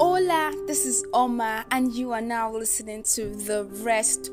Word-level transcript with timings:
Hola, 0.00 0.50
this 0.66 0.86
is 0.86 1.04
Omah, 1.12 1.66
and 1.70 1.92
you 1.92 2.12
are 2.12 2.22
now 2.22 2.50
listening 2.50 3.02
to 3.02 3.28
the 3.36 3.64
Rest 3.82 4.30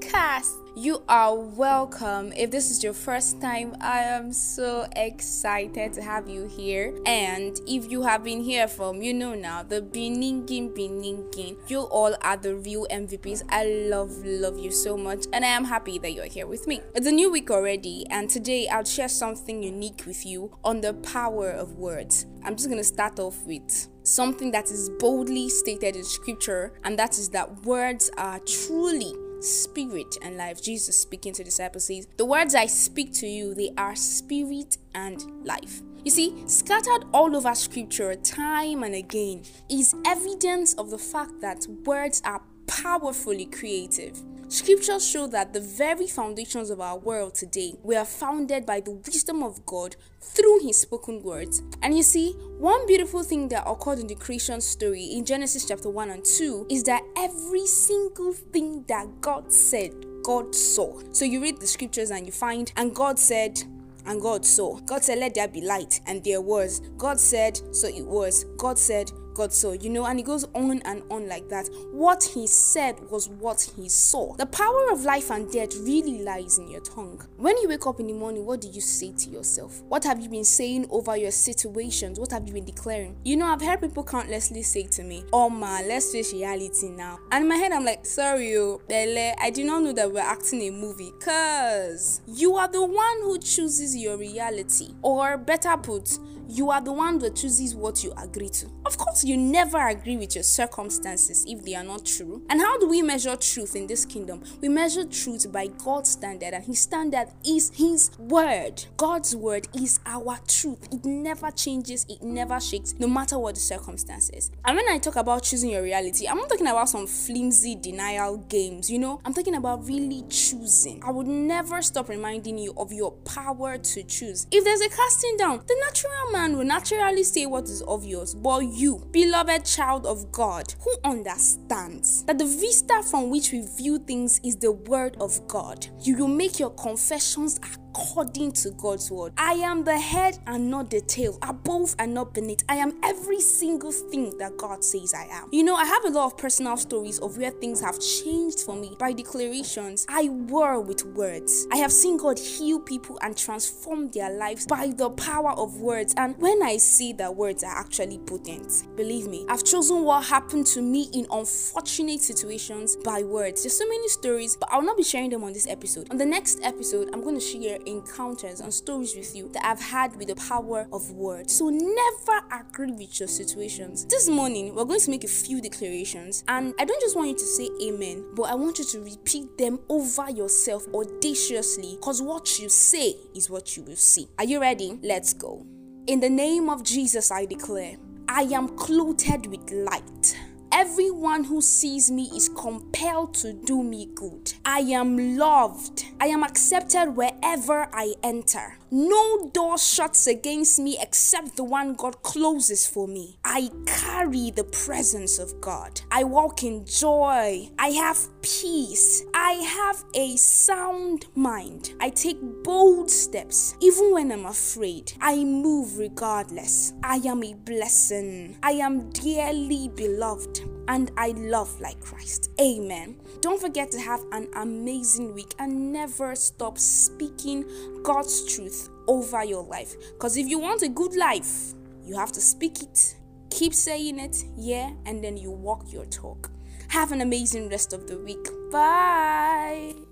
Podcast. 0.00 0.56
You 0.76 1.02
are 1.08 1.34
welcome. 1.34 2.32
If 2.36 2.50
this 2.50 2.70
is 2.70 2.82
your 2.82 2.92
first 2.92 3.40
time, 3.40 3.76
I 3.80 4.00
am 4.00 4.32
so 4.32 4.86
excited 4.96 5.92
to 5.94 6.02
have 6.02 6.28
you 6.28 6.46
here. 6.46 6.98
And 7.04 7.60
if 7.66 7.90
you 7.90 8.02
have 8.02 8.24
been 8.24 8.40
here 8.40 8.66
from, 8.66 9.02
you 9.02 9.12
know 9.12 9.34
now, 9.34 9.62
the 9.62 9.82
Beningin 9.82 10.70
Beningin, 10.70 11.56
you 11.68 11.80
all 11.80 12.14
are 12.22 12.36
the 12.36 12.56
real 12.56 12.86
MVPs. 12.90 13.42
I 13.50 13.64
love, 13.90 14.10
love 14.24 14.58
you 14.58 14.70
so 14.70 14.96
much, 14.96 15.26
and 15.32 15.44
I 15.44 15.48
am 15.48 15.64
happy 15.64 15.98
that 15.98 16.12
you're 16.12 16.24
here 16.24 16.46
with 16.46 16.66
me. 16.66 16.80
It's 16.94 17.06
a 17.06 17.12
new 17.12 17.30
week 17.30 17.50
already, 17.50 18.06
and 18.10 18.30
today 18.30 18.68
I'll 18.68 18.84
share 18.84 19.08
something 19.08 19.62
unique 19.62 20.04
with 20.06 20.24
you 20.24 20.56
on 20.64 20.80
the 20.80 20.94
power 20.94 21.50
of 21.50 21.74
words. 21.74 22.26
I'm 22.44 22.56
just 22.56 22.70
gonna 22.70 22.84
start 22.84 23.18
off 23.18 23.42
with 23.44 23.88
something 24.04 24.50
that 24.52 24.70
is 24.70 24.88
boldly 24.98 25.48
stated 25.50 25.96
in 25.96 26.04
scripture, 26.04 26.72
and 26.84 26.98
that 26.98 27.18
is 27.18 27.28
that 27.30 27.64
words 27.64 28.10
are 28.16 28.38
truly 28.40 29.12
spirit 29.40 30.16
and 30.22 30.36
life. 30.36 30.62
Jesus 30.62 31.00
speaking 31.00 31.32
to 31.34 31.44
disciples 31.44 31.86
says, 31.86 32.06
The 32.16 32.24
words 32.24 32.54
I 32.54 32.66
speak 32.66 33.12
to 33.14 33.26
you, 33.26 33.54
they 33.54 33.72
are 33.76 33.96
spirit 33.96 34.78
and 34.94 35.46
life. 35.46 35.82
You 36.04 36.10
see, 36.10 36.42
scattered 36.46 37.04
all 37.12 37.36
over 37.36 37.54
scripture 37.54 38.14
time 38.14 38.82
and 38.82 38.94
again 38.94 39.42
is 39.68 39.94
evidence 40.06 40.74
of 40.74 40.90
the 40.90 40.98
fact 40.98 41.40
that 41.42 41.66
words 41.84 42.22
are 42.24 42.40
powerfully 42.66 43.46
creative. 43.46 44.18
Scriptures 44.50 45.08
show 45.08 45.28
that 45.28 45.52
the 45.52 45.60
very 45.60 46.08
foundations 46.08 46.70
of 46.70 46.80
our 46.80 46.98
world 46.98 47.36
today 47.36 47.72
were 47.84 48.04
founded 48.04 48.66
by 48.66 48.80
the 48.80 48.90
wisdom 48.90 49.44
of 49.44 49.64
God 49.64 49.94
through 50.20 50.58
His 50.66 50.80
spoken 50.80 51.22
words. 51.22 51.62
And 51.82 51.96
you 51.96 52.02
see, 52.02 52.32
one 52.58 52.84
beautiful 52.88 53.22
thing 53.22 53.46
that 53.50 53.62
occurred 53.64 54.00
in 54.00 54.08
the 54.08 54.16
creation 54.16 54.60
story 54.60 55.04
in 55.04 55.24
Genesis 55.24 55.66
chapter 55.66 55.88
1 55.88 56.10
and 56.10 56.24
2 56.24 56.66
is 56.68 56.82
that 56.82 57.04
every 57.16 57.64
single 57.64 58.32
thing 58.32 58.82
that 58.88 59.20
God 59.20 59.52
said, 59.52 59.92
God 60.24 60.52
saw. 60.52 61.00
So 61.12 61.24
you 61.24 61.40
read 61.40 61.60
the 61.60 61.68
scriptures 61.68 62.10
and 62.10 62.26
you 62.26 62.32
find, 62.32 62.72
and 62.76 62.92
God 62.92 63.20
said, 63.20 63.62
and 64.06 64.20
God 64.20 64.44
saw. 64.44 64.80
God 64.80 65.04
said, 65.04 65.18
Let 65.18 65.34
there 65.34 65.46
be 65.46 65.60
light, 65.60 66.00
and 66.06 66.24
there 66.24 66.40
was. 66.40 66.80
God 66.96 67.20
said, 67.20 67.60
So 67.72 67.86
it 67.86 68.04
was. 68.04 68.44
God 68.56 68.80
said, 68.80 69.12
God 69.34 69.52
saw, 69.52 69.72
you 69.72 69.90
know, 69.90 70.06
and 70.06 70.18
he 70.18 70.22
goes 70.22 70.44
on 70.54 70.82
and 70.84 71.02
on 71.10 71.28
like 71.28 71.48
that. 71.48 71.68
What 71.92 72.22
he 72.22 72.46
said 72.46 72.98
was 73.10 73.28
what 73.28 73.70
he 73.76 73.88
saw. 73.88 74.34
The 74.36 74.46
power 74.46 74.90
of 74.90 75.04
life 75.04 75.30
and 75.30 75.50
death 75.50 75.76
really 75.78 76.22
lies 76.22 76.58
in 76.58 76.68
your 76.68 76.80
tongue. 76.80 77.24
When 77.36 77.56
you 77.58 77.68
wake 77.68 77.86
up 77.86 78.00
in 78.00 78.06
the 78.06 78.12
morning, 78.12 78.44
what 78.44 78.60
do 78.60 78.68
you 78.68 78.80
say 78.80 79.12
to 79.12 79.30
yourself? 79.30 79.82
What 79.88 80.04
have 80.04 80.20
you 80.20 80.28
been 80.28 80.44
saying 80.44 80.86
over 80.90 81.16
your 81.16 81.30
situations? 81.30 82.18
What 82.18 82.32
have 82.32 82.46
you 82.46 82.54
been 82.54 82.64
declaring? 82.64 83.16
You 83.24 83.36
know, 83.36 83.46
I've 83.46 83.62
heard 83.62 83.80
people 83.80 84.04
countlessly 84.04 84.62
say 84.62 84.84
to 84.84 85.02
me, 85.02 85.24
Oh 85.32 85.50
my, 85.50 85.82
let's 85.82 86.12
face 86.12 86.32
reality 86.32 86.88
now. 86.88 87.18
And 87.32 87.42
in 87.42 87.48
my 87.48 87.56
head, 87.56 87.72
I'm 87.72 87.84
like, 87.84 88.04
Sorry, 88.06 88.56
oh, 88.56 88.80
Bele, 88.88 89.34
I 89.40 89.50
did 89.50 89.66
not 89.66 89.82
know 89.82 89.92
that 89.92 90.12
we're 90.12 90.20
acting 90.20 90.62
a 90.62 90.70
movie. 90.70 91.12
Cause 91.20 92.20
you 92.26 92.56
are 92.56 92.68
the 92.68 92.84
one 92.84 93.20
who 93.22 93.38
chooses 93.38 93.96
your 93.96 94.16
reality. 94.16 94.94
Or 95.02 95.36
better 95.36 95.76
put, 95.76 96.18
you 96.48 96.70
are 96.70 96.80
the 96.80 96.92
one 96.92 97.18
that 97.20 97.36
chooses 97.36 97.74
what 97.74 98.02
you 98.02 98.12
agree 98.16 98.48
to. 98.48 98.66
Of 98.84 98.98
course, 98.98 99.19
you 99.24 99.36
never 99.36 99.88
agree 99.88 100.16
with 100.16 100.34
your 100.34 100.44
circumstances 100.44 101.44
if 101.46 101.64
they 101.64 101.74
are 101.74 101.84
not 101.84 102.06
true. 102.06 102.42
And 102.48 102.60
how 102.60 102.78
do 102.78 102.88
we 102.88 103.02
measure 103.02 103.36
truth 103.36 103.76
in 103.76 103.86
this 103.86 104.04
kingdom? 104.04 104.42
We 104.60 104.68
measure 104.68 105.04
truth 105.04 105.50
by 105.52 105.68
God's 105.68 106.10
standard, 106.10 106.54
and 106.54 106.64
His 106.64 106.80
standard 106.80 107.28
is 107.46 107.70
His 107.74 108.10
word. 108.18 108.84
God's 108.96 109.34
word 109.36 109.68
is 109.74 110.00
our 110.06 110.38
truth. 110.46 110.88
It 110.92 111.04
never 111.04 111.50
changes, 111.50 112.06
it 112.08 112.22
never 112.22 112.60
shakes, 112.60 112.94
no 112.98 113.06
matter 113.06 113.38
what 113.38 113.54
the 113.54 113.60
circumstances. 113.60 114.50
And 114.64 114.76
when 114.76 114.88
I 114.88 114.98
talk 114.98 115.16
about 115.16 115.42
choosing 115.42 115.70
your 115.70 115.82
reality, 115.82 116.26
I'm 116.26 116.38
not 116.38 116.48
talking 116.48 116.66
about 116.66 116.88
some 116.88 117.06
flimsy 117.06 117.74
denial 117.74 118.38
games, 118.38 118.90
you 118.90 118.98
know, 118.98 119.20
I'm 119.24 119.34
talking 119.34 119.54
about 119.54 119.86
really 119.86 120.24
choosing. 120.28 121.02
I 121.04 121.10
would 121.10 121.26
never 121.26 121.82
stop 121.82 122.08
reminding 122.08 122.58
you 122.58 122.72
of 122.76 122.92
your 122.92 123.12
power 123.24 123.78
to 123.78 124.02
choose. 124.04 124.46
If 124.50 124.64
there's 124.64 124.80
a 124.80 124.88
casting 124.88 125.36
down, 125.36 125.62
the 125.66 125.76
natural 125.80 126.32
man 126.32 126.56
will 126.56 126.64
naturally 126.64 127.22
say 127.24 127.46
what 127.46 127.64
is 127.64 127.82
obvious, 127.82 128.34
but 128.34 128.60
you, 128.60 129.06
beloved 129.12 129.64
child 129.64 130.06
of 130.06 130.30
God, 130.30 130.74
who 130.84 130.94
understands 131.04 132.24
that 132.24 132.38
the 132.38 132.44
vista 132.44 133.02
from 133.10 133.30
which 133.30 133.52
we 133.52 133.66
view 133.76 133.98
things 133.98 134.40
is 134.44 134.56
the 134.56 134.72
word 134.72 135.16
of 135.20 135.46
God, 135.48 135.86
you 136.00 136.16
will 136.16 136.28
make 136.28 136.58
your 136.58 136.70
confessions 136.70 137.60
according 137.90 138.52
to 138.52 138.70
God's 138.70 139.10
word. 139.10 139.32
I 139.36 139.54
am 139.54 139.84
the 139.84 139.98
head 139.98 140.38
and 140.46 140.70
not 140.70 140.90
the 140.90 141.00
tail, 141.00 141.38
above 141.42 141.94
and 141.98 142.14
not 142.14 142.34
beneath. 142.34 142.62
I 142.68 142.76
am 142.76 142.98
every 143.02 143.40
single 143.40 143.92
thing 143.92 144.36
that 144.38 144.56
God 144.56 144.84
says 144.84 145.14
I 145.14 145.24
am. 145.24 145.48
You 145.52 145.64
know, 145.64 145.74
I 145.74 145.84
have 145.84 146.04
a 146.04 146.10
lot 146.10 146.26
of 146.26 146.38
personal 146.38 146.76
stories 146.76 147.18
of 147.18 147.36
where 147.36 147.50
things 147.50 147.80
have 147.80 147.98
changed 148.00 148.60
for 148.60 148.76
me 148.76 148.96
by 148.98 149.12
declarations 149.12 150.06
I 150.08 150.28
were 150.28 150.80
with 150.80 151.04
words. 151.04 151.66
I 151.72 151.76
have 151.78 151.92
seen 151.92 152.16
God 152.16 152.38
heal 152.38 152.80
people 152.80 153.18
and 153.22 153.36
transform 153.36 154.08
their 154.08 154.30
lives 154.30 154.66
by 154.66 154.88
the 154.88 155.10
power 155.10 155.52
of 155.52 155.80
words. 155.80 156.14
And 156.16 156.36
when 156.38 156.62
I 156.62 156.76
see 156.76 157.12
that 157.14 157.34
words 157.34 157.64
are 157.64 157.76
actually 157.76 158.18
potent, 158.18 158.84
believe 158.96 159.26
me, 159.26 159.46
I've 159.48 159.64
chosen 159.64 160.02
what 160.02 160.24
happened 160.24 160.66
to 160.68 160.82
me 160.82 161.08
in 161.12 161.26
unfortunate 161.30 162.20
situations 162.20 162.96
by 162.96 163.22
words. 163.22 163.62
There's 163.62 163.76
so 163.76 163.88
many 163.88 164.08
stories, 164.08 164.56
but 164.56 164.68
I'll 164.72 164.82
not 164.82 164.96
be 164.96 165.02
sharing 165.02 165.30
them 165.30 165.42
on 165.42 165.52
this 165.52 165.66
episode. 165.66 166.08
On 166.10 166.18
the 166.18 166.26
next 166.26 166.60
episode, 166.62 167.10
I'm 167.12 167.22
going 167.22 167.34
to 167.34 167.40
share 167.40 167.79
encounters 167.86 168.60
and 168.60 168.72
stories 168.72 169.14
with 169.16 169.34
you 169.34 169.48
that 169.50 169.64
I've 169.64 169.80
had 169.80 170.16
with 170.16 170.28
the 170.28 170.36
power 170.36 170.86
of 170.92 171.10
words. 171.12 171.56
So 171.56 171.68
never 171.68 172.46
agree 172.52 172.92
with 172.92 173.18
your 173.20 173.28
situations. 173.28 174.06
This 174.06 174.28
morning, 174.28 174.74
we're 174.74 174.84
going 174.84 175.00
to 175.00 175.10
make 175.10 175.24
a 175.24 175.28
few 175.28 175.60
declarations, 175.60 176.44
and 176.48 176.74
I 176.78 176.84
don't 176.84 177.00
just 177.00 177.16
want 177.16 177.28
you 177.28 177.36
to 177.36 177.44
say 177.44 177.68
amen, 177.82 178.24
but 178.34 178.44
I 178.44 178.54
want 178.54 178.78
you 178.78 178.84
to 178.84 179.00
repeat 179.00 179.56
them 179.58 179.80
over 179.88 180.30
yourself 180.30 180.86
audaciously 180.94 181.96
because 181.96 182.22
what 182.22 182.58
you 182.58 182.68
say 182.68 183.14
is 183.34 183.50
what 183.50 183.76
you 183.76 183.82
will 183.82 183.96
see. 183.96 184.28
Are 184.38 184.44
you 184.44 184.60
ready? 184.60 184.98
Let's 185.02 185.32
go. 185.32 185.66
In 186.06 186.20
the 186.20 186.30
name 186.30 186.68
of 186.68 186.82
Jesus, 186.82 187.30
I 187.30 187.46
declare, 187.46 187.96
I 188.28 188.42
am 188.42 188.76
clothed 188.76 189.46
with 189.46 189.70
light. 189.70 190.36
Everyone 190.80 191.44
who 191.44 191.60
sees 191.60 192.10
me 192.10 192.30
is 192.34 192.48
compelled 192.48 193.34
to 193.34 193.52
do 193.52 193.82
me 193.82 194.08
good. 194.14 194.54
I 194.64 194.78
am 194.78 195.36
loved. 195.36 196.06
I 196.18 196.28
am 196.28 196.42
accepted 196.42 197.10
wherever 197.14 197.86
I 197.92 198.14
enter. 198.22 198.78
No 198.90 199.50
door 199.52 199.76
shuts 199.76 200.26
against 200.26 200.80
me 200.80 200.96
except 200.98 201.56
the 201.56 201.64
one 201.64 201.92
God 201.92 202.22
closes 202.22 202.86
for 202.86 203.06
me. 203.06 203.36
I 203.44 203.68
carry 203.84 204.50
the 204.52 204.64
presence 204.64 205.38
of 205.38 205.60
God. 205.60 206.00
I 206.10 206.24
walk 206.24 206.64
in 206.64 206.86
joy. 206.86 207.68
I 207.78 207.88
have 207.88 208.16
peace. 208.40 209.22
I 209.42 209.52
have 209.52 210.04
a 210.12 210.36
sound 210.36 211.24
mind. 211.34 211.94
I 211.98 212.10
take 212.10 212.38
bold 212.62 213.10
steps 213.10 213.74
even 213.80 214.12
when 214.12 214.30
I'm 214.30 214.44
afraid. 214.44 215.14
I 215.18 215.42
move 215.44 215.96
regardless. 215.96 216.92
I 217.02 217.16
am 217.24 217.42
a 217.42 217.54
blessing. 217.54 218.58
I 218.62 218.72
am 218.72 219.08
dearly 219.08 219.88
beloved 219.88 220.60
and 220.88 221.10
I 221.16 221.28
love 221.30 221.80
like 221.80 221.98
Christ. 222.00 222.50
Amen. 222.60 223.16
Don't 223.40 223.58
forget 223.58 223.90
to 223.92 223.98
have 223.98 224.22
an 224.32 224.46
amazing 224.56 225.32
week 225.32 225.54
and 225.58 225.90
never 225.90 226.34
stop 226.34 226.76
speaking 226.76 227.64
God's 228.02 228.54
truth 228.54 228.90
over 229.08 229.42
your 229.42 229.62
life. 229.64 229.96
Because 230.12 230.36
if 230.36 230.48
you 230.48 230.58
want 230.58 230.82
a 230.82 230.88
good 230.90 231.16
life, 231.16 231.72
you 232.04 232.14
have 232.14 232.30
to 232.32 232.42
speak 232.42 232.82
it, 232.82 233.16
keep 233.48 233.72
saying 233.72 234.18
it, 234.18 234.44
yeah, 234.54 234.90
and 235.06 235.24
then 235.24 235.38
you 235.38 235.50
walk 235.50 235.90
your 235.90 236.04
talk. 236.04 236.50
Have 236.90 237.12
an 237.12 237.20
amazing 237.20 237.68
rest 237.68 237.92
of 237.92 238.08
the 238.08 238.18
week. 238.18 238.48
Bye. 238.72 240.09